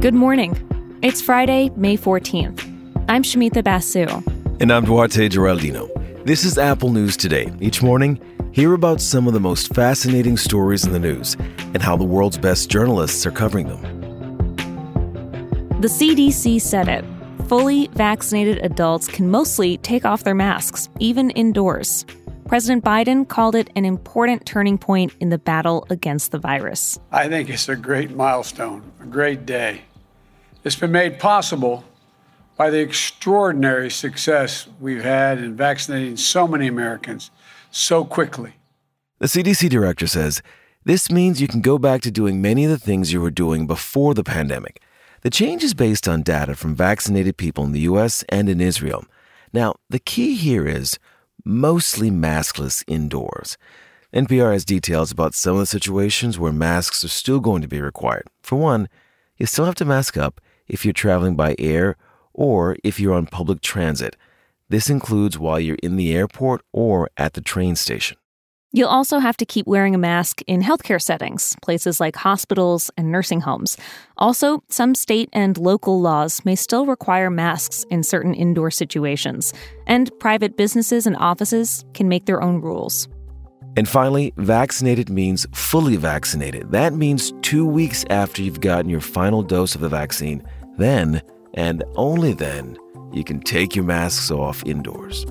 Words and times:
Good 0.00 0.14
morning. 0.14 0.54
It's 1.02 1.20
Friday, 1.20 1.70
May 1.74 1.96
14th. 1.96 2.62
I'm 3.08 3.24
Shamita 3.24 3.64
Basu. 3.64 4.06
And 4.60 4.72
I'm 4.72 4.84
Duarte 4.84 5.28
Geraldino. 5.28 5.90
This 6.24 6.44
is 6.44 6.58
Apple 6.58 6.90
News 6.90 7.16
Today. 7.16 7.52
Each 7.60 7.82
morning, 7.82 8.20
hear 8.52 8.74
about 8.74 9.00
some 9.00 9.26
of 9.26 9.32
the 9.32 9.40
most 9.40 9.74
fascinating 9.74 10.36
stories 10.36 10.84
in 10.84 10.92
the 10.92 10.98
news 10.98 11.36
and 11.74 11.82
how 11.82 11.96
the 11.96 12.04
world's 12.04 12.38
best 12.38 12.70
journalists 12.70 13.26
are 13.26 13.32
covering 13.32 13.66
them. 13.66 13.82
The 15.80 15.88
CDC 15.88 16.60
said 16.60 16.88
it. 16.88 17.04
Fully 17.48 17.88
vaccinated 17.88 18.64
adults 18.64 19.08
can 19.08 19.30
mostly 19.30 19.76
take 19.78 20.04
off 20.04 20.24
their 20.24 20.34
masks, 20.34 20.88
even 21.00 21.30
indoors. 21.30 22.06
President 22.48 22.84
Biden 22.84 23.26
called 23.26 23.56
it 23.56 23.70
an 23.74 23.84
important 23.84 24.46
turning 24.46 24.78
point 24.78 25.12
in 25.18 25.30
the 25.30 25.38
battle 25.38 25.84
against 25.90 26.30
the 26.30 26.38
virus. 26.38 26.96
I 27.10 27.28
think 27.28 27.50
it's 27.50 27.68
a 27.68 27.74
great 27.74 28.12
milestone, 28.12 28.84
a 29.00 29.06
great 29.06 29.44
day. 29.44 29.82
It's 30.62 30.76
been 30.76 30.92
made 30.92 31.18
possible 31.18 31.84
by 32.56 32.70
the 32.70 32.78
extraordinary 32.78 33.90
success 33.90 34.68
we've 34.80 35.02
had 35.02 35.38
in 35.38 35.56
vaccinating 35.56 36.16
so 36.16 36.46
many 36.46 36.68
Americans 36.68 37.32
so 37.72 38.04
quickly. 38.04 38.54
The 39.18 39.26
CDC 39.26 39.68
director 39.68 40.06
says 40.06 40.40
this 40.84 41.10
means 41.10 41.40
you 41.40 41.48
can 41.48 41.60
go 41.60 41.78
back 41.78 42.00
to 42.02 42.12
doing 42.12 42.40
many 42.40 42.64
of 42.64 42.70
the 42.70 42.78
things 42.78 43.12
you 43.12 43.20
were 43.20 43.30
doing 43.32 43.66
before 43.66 44.14
the 44.14 44.22
pandemic. 44.22 44.80
The 45.22 45.30
change 45.30 45.64
is 45.64 45.74
based 45.74 46.06
on 46.06 46.22
data 46.22 46.54
from 46.54 46.76
vaccinated 46.76 47.36
people 47.36 47.64
in 47.64 47.72
the 47.72 47.80
US 47.80 48.24
and 48.28 48.48
in 48.48 48.60
Israel. 48.60 49.04
Now, 49.52 49.74
the 49.90 49.98
key 49.98 50.36
here 50.36 50.68
is 50.68 51.00
mostly 51.46 52.10
maskless 52.10 52.82
indoors. 52.88 53.56
NPR 54.12 54.52
has 54.52 54.64
details 54.64 55.12
about 55.12 55.34
some 55.34 55.54
of 55.54 55.60
the 55.60 55.66
situations 55.66 56.38
where 56.38 56.52
masks 56.52 57.04
are 57.04 57.08
still 57.08 57.38
going 57.38 57.62
to 57.62 57.68
be 57.68 57.80
required. 57.80 58.26
For 58.42 58.56
one, 58.56 58.88
you 59.36 59.46
still 59.46 59.64
have 59.64 59.74
to 59.76 59.84
mask 59.84 60.16
up 60.16 60.40
if 60.66 60.84
you're 60.84 60.92
traveling 60.92 61.36
by 61.36 61.54
air 61.58 61.96
or 62.32 62.76
if 62.82 62.98
you're 62.98 63.14
on 63.14 63.26
public 63.26 63.60
transit. 63.60 64.16
This 64.68 64.90
includes 64.90 65.38
while 65.38 65.60
you're 65.60 65.78
in 65.82 65.96
the 65.96 66.14
airport 66.14 66.62
or 66.72 67.08
at 67.16 67.34
the 67.34 67.40
train 67.40 67.76
station. 67.76 68.16
You'll 68.72 68.88
also 68.88 69.18
have 69.20 69.36
to 69.38 69.46
keep 69.46 69.66
wearing 69.66 69.94
a 69.94 69.98
mask 69.98 70.42
in 70.46 70.60
healthcare 70.60 71.00
settings, 71.00 71.56
places 71.62 72.00
like 72.00 72.16
hospitals 72.16 72.90
and 72.96 73.10
nursing 73.10 73.40
homes. 73.40 73.76
Also, 74.18 74.62
some 74.68 74.94
state 74.94 75.28
and 75.32 75.56
local 75.56 76.00
laws 76.00 76.44
may 76.44 76.56
still 76.56 76.84
require 76.84 77.30
masks 77.30 77.84
in 77.90 78.02
certain 78.02 78.34
indoor 78.34 78.70
situations, 78.70 79.52
and 79.86 80.10
private 80.18 80.56
businesses 80.56 81.06
and 81.06 81.16
offices 81.16 81.84
can 81.94 82.08
make 82.08 82.26
their 82.26 82.42
own 82.42 82.60
rules. 82.60 83.08
And 83.76 83.88
finally, 83.88 84.32
vaccinated 84.36 85.10
means 85.10 85.46
fully 85.52 85.96
vaccinated. 85.96 86.72
That 86.72 86.94
means 86.94 87.32
two 87.42 87.66
weeks 87.66 88.04
after 88.08 88.42
you've 88.42 88.60
gotten 88.60 88.90
your 88.90 89.02
final 89.02 89.42
dose 89.42 89.74
of 89.74 89.82
the 89.82 89.88
vaccine. 89.88 90.42
Then, 90.78 91.22
and 91.54 91.84
only 91.94 92.32
then, 92.32 92.78
you 93.12 93.22
can 93.22 93.40
take 93.40 93.76
your 93.76 93.84
masks 93.84 94.30
off 94.30 94.62
indoors. 94.64 95.26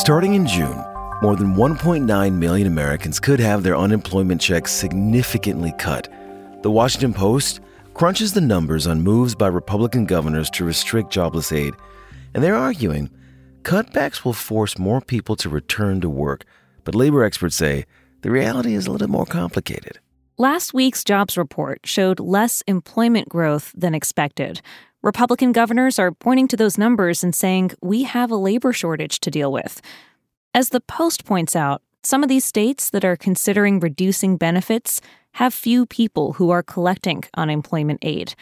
Starting 0.00 0.32
in 0.32 0.46
June, 0.46 0.82
more 1.20 1.36
than 1.36 1.56
1.9 1.56 2.32
million 2.32 2.66
Americans 2.66 3.20
could 3.20 3.38
have 3.38 3.62
their 3.62 3.76
unemployment 3.76 4.40
checks 4.40 4.72
significantly 4.72 5.74
cut. 5.76 6.10
The 6.62 6.70
Washington 6.70 7.12
Post 7.12 7.60
crunches 7.92 8.32
the 8.32 8.40
numbers 8.40 8.86
on 8.86 9.02
moves 9.02 9.34
by 9.34 9.48
Republican 9.48 10.06
governors 10.06 10.48
to 10.52 10.64
restrict 10.64 11.10
jobless 11.10 11.52
aid, 11.52 11.74
and 12.32 12.42
they're 12.42 12.56
arguing 12.56 13.10
cutbacks 13.60 14.24
will 14.24 14.32
force 14.32 14.78
more 14.78 15.02
people 15.02 15.36
to 15.36 15.50
return 15.50 16.00
to 16.00 16.08
work. 16.08 16.46
But 16.84 16.94
labor 16.94 17.22
experts 17.22 17.56
say 17.56 17.84
the 18.22 18.30
reality 18.30 18.72
is 18.72 18.86
a 18.86 18.92
little 18.92 19.06
more 19.06 19.26
complicated. 19.26 20.00
Last 20.38 20.72
week's 20.72 21.04
jobs 21.04 21.36
report 21.36 21.80
showed 21.84 22.20
less 22.20 22.62
employment 22.66 23.28
growth 23.28 23.70
than 23.76 23.94
expected. 23.94 24.62
Republican 25.02 25.52
governors 25.52 25.98
are 25.98 26.12
pointing 26.12 26.46
to 26.48 26.58
those 26.58 26.76
numbers 26.76 27.24
and 27.24 27.34
saying, 27.34 27.70
we 27.80 28.02
have 28.02 28.30
a 28.30 28.36
labor 28.36 28.70
shortage 28.70 29.18
to 29.20 29.30
deal 29.30 29.50
with. 29.50 29.80
As 30.52 30.68
the 30.68 30.80
Post 30.80 31.24
points 31.24 31.56
out, 31.56 31.80
some 32.02 32.22
of 32.22 32.28
these 32.28 32.44
states 32.44 32.90
that 32.90 33.04
are 33.04 33.16
considering 33.16 33.80
reducing 33.80 34.36
benefits 34.36 35.00
have 35.34 35.54
few 35.54 35.86
people 35.86 36.34
who 36.34 36.50
are 36.50 36.62
collecting 36.62 37.22
unemployment 37.34 38.00
aid. 38.02 38.34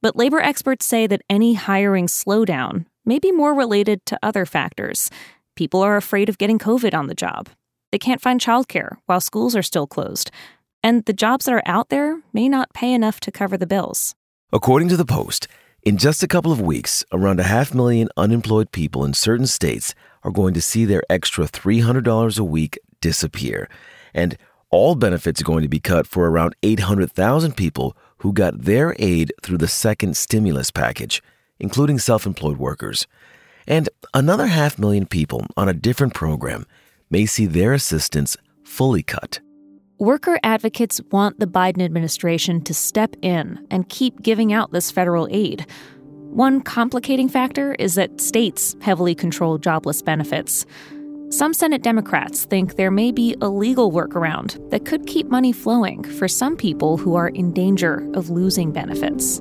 But 0.00 0.14
labor 0.14 0.38
experts 0.38 0.86
say 0.86 1.08
that 1.08 1.22
any 1.28 1.54
hiring 1.54 2.06
slowdown 2.06 2.86
may 3.04 3.18
be 3.18 3.32
more 3.32 3.54
related 3.54 4.06
to 4.06 4.18
other 4.22 4.46
factors. 4.46 5.10
People 5.56 5.82
are 5.82 5.96
afraid 5.96 6.28
of 6.28 6.38
getting 6.38 6.58
COVID 6.58 6.94
on 6.94 7.08
the 7.08 7.14
job. 7.14 7.48
They 7.90 7.98
can't 7.98 8.20
find 8.20 8.40
childcare 8.40 8.98
while 9.06 9.20
schools 9.20 9.56
are 9.56 9.62
still 9.62 9.88
closed. 9.88 10.30
And 10.84 11.04
the 11.06 11.12
jobs 11.12 11.46
that 11.46 11.54
are 11.54 11.62
out 11.66 11.88
there 11.88 12.20
may 12.32 12.48
not 12.48 12.74
pay 12.74 12.92
enough 12.92 13.18
to 13.20 13.32
cover 13.32 13.56
the 13.56 13.66
bills. 13.66 14.14
According 14.52 14.88
to 14.90 14.96
the 14.96 15.04
Post, 15.04 15.48
in 15.86 15.98
just 15.98 16.24
a 16.24 16.26
couple 16.26 16.50
of 16.50 16.60
weeks, 16.60 17.04
around 17.12 17.38
a 17.38 17.44
half 17.44 17.72
million 17.72 18.08
unemployed 18.16 18.72
people 18.72 19.04
in 19.04 19.14
certain 19.14 19.46
states 19.46 19.94
are 20.24 20.32
going 20.32 20.52
to 20.52 20.60
see 20.60 20.84
their 20.84 21.04
extra 21.08 21.44
$300 21.44 22.38
a 22.40 22.42
week 22.42 22.76
disappear. 23.00 23.68
And 24.12 24.36
all 24.70 24.96
benefits 24.96 25.40
are 25.40 25.44
going 25.44 25.62
to 25.62 25.68
be 25.68 25.78
cut 25.78 26.08
for 26.08 26.28
around 26.28 26.56
800,000 26.64 27.56
people 27.56 27.96
who 28.18 28.32
got 28.32 28.62
their 28.62 28.96
aid 28.98 29.32
through 29.44 29.58
the 29.58 29.68
second 29.68 30.16
stimulus 30.16 30.72
package, 30.72 31.22
including 31.60 32.00
self 32.00 32.26
employed 32.26 32.56
workers. 32.56 33.06
And 33.68 33.88
another 34.12 34.48
half 34.48 34.80
million 34.80 35.06
people 35.06 35.46
on 35.56 35.68
a 35.68 35.72
different 35.72 36.14
program 36.14 36.66
may 37.10 37.26
see 37.26 37.46
their 37.46 37.72
assistance 37.72 38.36
fully 38.64 39.04
cut. 39.04 39.38
Worker 39.98 40.38
advocates 40.42 41.00
want 41.10 41.40
the 41.40 41.46
Biden 41.46 41.82
administration 41.82 42.60
to 42.64 42.74
step 42.74 43.16
in 43.22 43.66
and 43.70 43.88
keep 43.88 44.20
giving 44.20 44.52
out 44.52 44.70
this 44.70 44.90
federal 44.90 45.26
aid. 45.30 45.64
One 46.04 46.60
complicating 46.60 47.30
factor 47.30 47.74
is 47.78 47.94
that 47.94 48.20
states 48.20 48.76
heavily 48.82 49.14
control 49.14 49.56
jobless 49.56 50.02
benefits. 50.02 50.66
Some 51.30 51.54
Senate 51.54 51.82
Democrats 51.82 52.44
think 52.44 52.76
there 52.76 52.90
may 52.90 53.10
be 53.10 53.36
a 53.40 53.48
legal 53.48 53.90
workaround 53.90 54.70
that 54.70 54.84
could 54.84 55.06
keep 55.06 55.28
money 55.28 55.50
flowing 55.50 56.04
for 56.04 56.28
some 56.28 56.58
people 56.58 56.98
who 56.98 57.14
are 57.14 57.28
in 57.28 57.54
danger 57.54 58.06
of 58.12 58.28
losing 58.28 58.72
benefits. 58.72 59.40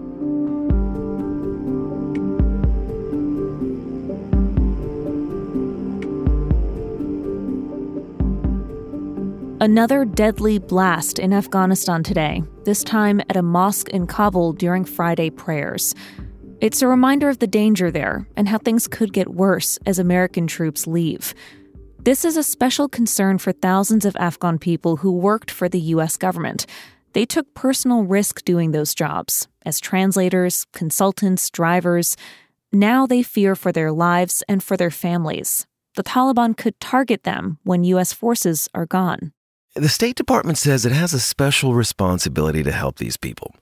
Another 9.66 10.06
deadly 10.06 10.60
blast 10.60 11.18
in 11.18 11.34
Afghanistan 11.34 12.04
today, 12.04 12.44
this 12.66 12.84
time 12.84 13.20
at 13.22 13.36
a 13.36 13.42
mosque 13.42 13.90
in 13.90 14.06
Kabul 14.06 14.54
during 14.54 14.86
Friday 14.86 15.32
prayers. 15.32 15.96
It's 16.62 16.84
a 16.84 16.88
reminder 16.88 17.30
of 17.30 17.40
the 17.40 17.48
danger 17.48 17.90
there 17.90 18.28
and 18.38 18.48
how 18.48 18.60
things 18.60 18.88
could 18.88 19.12
get 19.12 19.34
worse 19.34 19.80
as 19.88 19.98
American 19.98 20.46
troops 20.46 20.86
leave. 20.86 21.34
This 21.98 22.24
is 22.24 22.38
a 22.38 22.44
special 22.44 22.88
concern 22.88 23.40
for 23.40 23.54
thousands 23.54 24.06
of 24.06 24.16
Afghan 24.18 24.60
people 24.60 24.98
who 24.98 25.12
worked 25.12 25.50
for 25.50 25.68
the 25.68 25.82
U.S. 25.96 26.16
government. 26.16 26.68
They 27.14 27.26
took 27.26 27.56
personal 27.56 28.04
risk 28.04 28.46
doing 28.46 28.70
those 28.70 28.94
jobs 28.94 29.48
as 29.66 29.80
translators, 29.80 30.68
consultants, 30.74 31.50
drivers. 31.50 32.16
Now 32.72 33.08
they 33.08 33.24
fear 33.24 33.56
for 33.56 33.72
their 33.72 33.92
lives 33.92 34.44
and 34.48 34.62
for 34.62 34.78
their 34.78 34.92
families. 34.92 35.66
The 35.96 36.04
Taliban 36.04 36.56
could 36.56 36.80
target 36.80 37.24
them 37.24 37.58
when 37.64 37.84
U.S. 37.86 38.14
forces 38.14 38.70
are 38.76 38.86
gone. 38.86 39.32
The 39.78 39.90
State 39.90 40.16
Department 40.16 40.58
says 40.58 40.86
it 40.86 40.94
has 40.94 41.14
a 41.14 41.20
special 41.20 41.74
responsibility 41.74 42.64
to 42.64 42.72
help 42.72 42.96
these 42.96 43.18
people. 43.18 43.54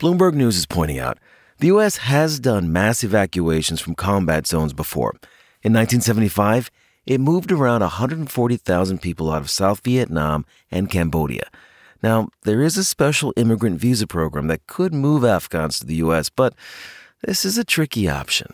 Bloomberg 0.00 0.34
News 0.34 0.56
is 0.56 0.66
pointing 0.66 0.98
out 0.98 1.18
the 1.58 1.68
U.S. 1.68 1.98
has 1.98 2.40
done 2.40 2.72
mass 2.72 3.04
evacuations 3.04 3.80
from 3.80 3.94
combat 3.94 4.48
zones 4.48 4.72
before. 4.72 5.12
In 5.62 5.72
1975, 5.72 6.72
it 7.06 7.20
moved 7.20 7.52
around 7.52 7.82
140,000 7.82 9.00
people 9.00 9.30
out 9.30 9.42
of 9.42 9.48
South 9.48 9.80
Vietnam 9.84 10.44
and 10.72 10.90
Cambodia. 10.90 11.48
Now, 12.02 12.30
there 12.42 12.62
is 12.62 12.76
a 12.76 12.82
special 12.82 13.32
immigrant 13.36 13.78
visa 13.78 14.08
program 14.08 14.48
that 14.48 14.66
could 14.66 14.92
move 14.92 15.22
Afghans 15.24 15.78
to 15.78 15.86
the 15.86 15.96
U.S., 15.96 16.30
but 16.30 16.52
this 17.22 17.44
is 17.44 17.56
a 17.56 17.64
tricky 17.64 18.08
option. 18.08 18.52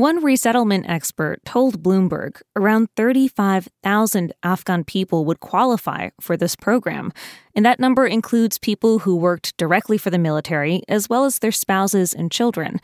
One 0.00 0.24
resettlement 0.24 0.88
expert 0.88 1.44
told 1.44 1.82
Bloomberg 1.82 2.40
around 2.56 2.88
35,000 2.96 4.32
Afghan 4.42 4.82
people 4.82 5.26
would 5.26 5.40
qualify 5.40 6.08
for 6.18 6.38
this 6.38 6.56
program, 6.56 7.12
and 7.54 7.66
that 7.66 7.78
number 7.78 8.06
includes 8.06 8.56
people 8.56 9.00
who 9.00 9.14
worked 9.14 9.54
directly 9.58 9.98
for 9.98 10.08
the 10.08 10.16
military 10.16 10.82
as 10.88 11.10
well 11.10 11.26
as 11.26 11.40
their 11.40 11.52
spouses 11.52 12.14
and 12.14 12.32
children. 12.32 12.80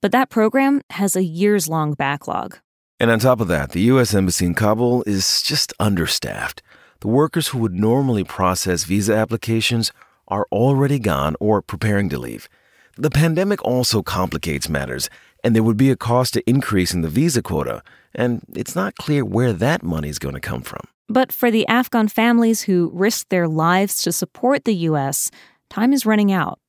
But 0.00 0.12
that 0.12 0.30
program 0.30 0.82
has 0.90 1.16
a 1.16 1.24
years 1.24 1.66
long 1.66 1.94
backlog. 1.94 2.58
And 3.00 3.10
on 3.10 3.18
top 3.18 3.40
of 3.40 3.48
that, 3.48 3.72
the 3.72 3.90
U.S. 3.94 4.14
Embassy 4.14 4.46
in 4.46 4.54
Kabul 4.54 5.02
is 5.08 5.42
just 5.42 5.72
understaffed. 5.80 6.62
The 7.00 7.08
workers 7.08 7.48
who 7.48 7.58
would 7.58 7.74
normally 7.74 8.22
process 8.22 8.84
visa 8.84 9.16
applications 9.16 9.90
are 10.28 10.46
already 10.52 11.00
gone 11.00 11.34
or 11.40 11.62
preparing 11.62 12.08
to 12.10 12.18
leave. 12.20 12.48
The 12.96 13.10
pandemic 13.10 13.64
also 13.64 14.02
complicates 14.02 14.68
matters 14.68 15.08
And 15.42 15.54
there 15.54 15.62
would 15.62 15.76
be 15.76 15.90
a 15.90 15.96
cost 15.96 16.34
to 16.34 16.50
increasing 16.50 17.02
the 17.02 17.08
visa 17.08 17.42
quota, 17.42 17.82
and 18.14 18.42
it's 18.54 18.76
not 18.76 18.96
clear 18.96 19.24
where 19.24 19.52
that 19.52 19.82
money 19.82 20.08
is 20.08 20.18
going 20.18 20.34
to 20.34 20.40
come 20.40 20.62
from. 20.62 20.82
But 21.08 21.32
for 21.32 21.50
the 21.50 21.66
Afghan 21.66 22.08
families 22.08 22.62
who 22.62 22.90
risked 22.94 23.30
their 23.30 23.48
lives 23.48 24.02
to 24.02 24.12
support 24.12 24.64
the 24.64 24.74
U.S., 24.74 25.30
time 25.68 25.92
is 25.92 26.06
running 26.06 26.30
out. 26.30 26.60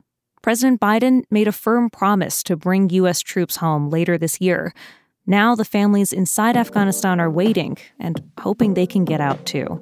President 0.41 0.81
Biden 0.81 1.23
made 1.29 1.47
a 1.47 1.51
firm 1.51 1.89
promise 1.89 2.41
to 2.43 2.55
bring 2.55 2.89
U.S. 2.89 3.19
troops 3.19 3.57
home 3.57 3.89
later 3.89 4.17
this 4.17 4.41
year. 4.41 4.73
Now 5.27 5.53
the 5.53 5.65
families 5.65 6.11
inside 6.11 6.57
Afghanistan 6.57 7.19
are 7.19 7.29
waiting 7.29 7.77
and 7.99 8.21
hoping 8.39 8.73
they 8.73 8.87
can 8.87 9.05
get 9.05 9.21
out 9.21 9.45
too. 9.45 9.79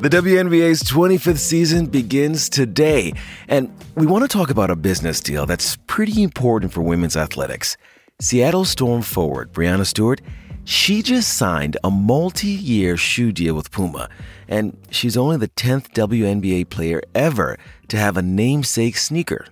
The 0.00 0.08
WNBA's 0.08 0.82
25th 0.84 1.36
season 1.36 1.84
begins 1.84 2.48
today, 2.48 3.12
and 3.48 3.70
we 3.96 4.06
want 4.06 4.24
to 4.24 4.28
talk 4.28 4.48
about 4.48 4.70
a 4.70 4.74
business 4.74 5.20
deal 5.20 5.44
that's 5.44 5.76
pretty 5.86 6.22
important 6.22 6.72
for 6.72 6.80
women's 6.80 7.18
athletics. 7.18 7.76
Seattle 8.18 8.64
Storm 8.64 9.02
forward 9.02 9.52
Breanna 9.52 9.84
Stewart, 9.84 10.22
she 10.64 11.02
just 11.02 11.36
signed 11.36 11.76
a 11.84 11.90
multi 11.90 12.46
year 12.46 12.96
shoe 12.96 13.30
deal 13.30 13.54
with 13.54 13.70
Puma, 13.70 14.08
and 14.48 14.74
she's 14.88 15.18
only 15.18 15.36
the 15.36 15.48
10th 15.48 15.90
WNBA 15.90 16.70
player 16.70 17.02
ever 17.14 17.58
to 17.88 17.98
have 17.98 18.16
a 18.16 18.22
namesake 18.22 18.96
sneaker. 18.96 19.48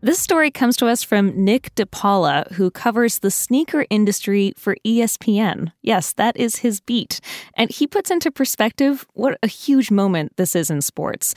This 0.00 0.20
story 0.20 0.52
comes 0.52 0.76
to 0.76 0.86
us 0.86 1.02
from 1.02 1.44
Nick 1.44 1.74
DePaula, 1.74 2.52
who 2.52 2.70
covers 2.70 3.18
the 3.18 3.32
sneaker 3.32 3.84
industry 3.90 4.52
for 4.56 4.76
ESPN. 4.86 5.72
Yes, 5.82 6.12
that 6.12 6.36
is 6.36 6.56
his 6.56 6.80
beat. 6.80 7.18
And 7.54 7.68
he 7.68 7.88
puts 7.88 8.08
into 8.08 8.30
perspective 8.30 9.04
what 9.14 9.36
a 9.42 9.48
huge 9.48 9.90
moment 9.90 10.36
this 10.36 10.54
is 10.54 10.70
in 10.70 10.82
sports. 10.82 11.34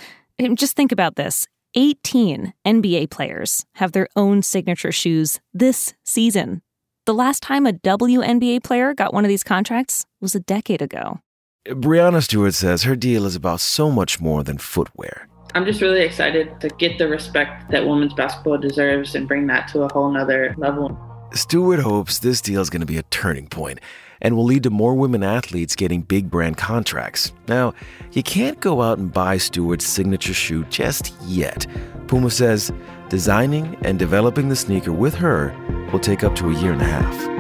Just 0.54 0.76
think 0.76 0.92
about 0.92 1.16
this 1.16 1.48
18 1.74 2.54
NBA 2.64 3.10
players 3.10 3.66
have 3.76 3.94
their 3.94 4.08
own 4.16 4.44
signature 4.44 4.92
shoes 4.92 5.40
this 5.56 5.96
season. 6.04 6.62
The 7.08 7.16
last 7.16 7.42
time 7.42 7.66
a 7.66 7.74
WNBA 7.74 8.64
player 8.64 8.94
got 8.94 9.12
one 9.12 9.26
of 9.26 9.30
these 9.30 9.44
contracts 9.44 10.06
was 10.20 10.36
a 10.36 10.40
decade 10.40 10.84
ago. 10.84 11.20
Breanna 11.68 12.22
Stewart 12.22 12.54
says 12.54 12.84
her 12.84 12.96
deal 12.96 13.26
is 13.26 13.36
about 13.36 13.60
so 13.60 13.90
much 13.90 14.22
more 14.22 14.44
than 14.44 14.60
footwear. 14.60 15.28
I'm 15.54 15.66
just 15.66 15.82
really 15.82 16.02
excited 16.02 16.62
to 16.62 16.70
get 16.70 16.98
the 16.98 17.08
respect 17.10 17.72
that 17.72 17.86
women's 17.86 18.14
basketball 18.14 18.58
deserves 18.58 19.16
and 19.16 19.28
bring 19.28 19.48
that 19.48 19.68
to 19.70 19.82
a 19.82 19.92
whole 19.92 20.10
nother 20.10 20.56
level. 20.58 20.98
Stewart 21.34 21.80
hopes 21.80 22.20
this 22.20 22.40
deal 22.42 22.62
is 22.62 22.70
going 22.70 22.80
to 22.82 22.86
be 22.86 22.98
a 22.98 23.04
turning 23.04 23.48
point 23.48 23.80
and 24.22 24.36
will 24.36 24.46
lead 24.46 24.64
to 24.64 24.70
more 24.70 24.94
women 24.94 25.24
athletes 25.24 25.76
getting 25.76 26.02
big 26.02 26.30
brand 26.30 26.56
contracts. 26.56 27.34
Now, 27.48 27.74
you 28.12 28.24
can't 28.24 28.60
go 28.62 28.82
out 28.82 28.98
and 28.98 29.12
buy 29.12 29.38
Stewart's 29.38 29.86
signature 29.86 30.34
shoe 30.34 30.64
just 30.66 31.14
yet. 31.24 31.66
Puma 32.08 32.30
says 32.30 32.72
designing 33.10 33.76
and 33.82 34.00
developing 34.00 34.48
the 34.48 34.56
sneaker 34.56 34.94
with 34.94 35.16
her 35.16 35.54
will 35.92 36.00
take 36.00 36.24
up 36.24 36.34
to 36.36 36.50
a 36.50 36.54
year 36.62 36.72
and 36.72 36.82
a 36.82 36.86
half. 36.86 37.32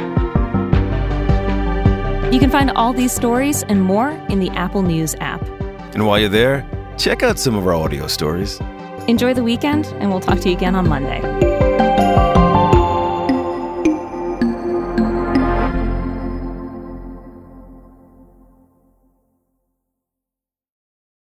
You 2.33 2.39
can 2.39 2.49
find 2.49 2.71
all 2.71 2.91
these 2.93 3.13
stories 3.13 3.63
and 3.63 3.81
more 3.81 4.09
in 4.29 4.39
the 4.39 4.49
Apple 4.51 4.81
News 4.81 5.15
app. 5.19 5.41
And 5.93 6.07
while 6.07 6.19
you're 6.19 6.29
there, 6.29 6.65
check 6.97 7.23
out 7.23 7.39
some 7.39 7.55
of 7.55 7.65
our 7.65 7.73
audio 7.73 8.07
stories. 8.07 8.59
Enjoy 9.07 9.33
the 9.33 9.43
weekend, 9.43 9.87
and 9.99 10.09
we'll 10.09 10.19
talk 10.19 10.39
to 10.39 10.49
you 10.49 10.55
again 10.55 10.75
on 10.75 10.87
Monday. 10.87 11.60